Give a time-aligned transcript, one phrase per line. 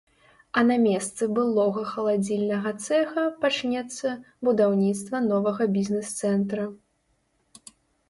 [0.59, 4.17] А на месцы былога халадзільнага цэха пачнецца
[4.49, 6.63] будаўніцтва новага бізнес-цэнтра.